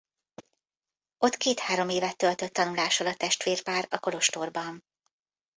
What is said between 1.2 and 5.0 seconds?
Ott két-három évet töltött tanulással a testvérpár a kolostorban.